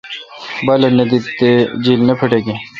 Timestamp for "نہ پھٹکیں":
2.07-2.59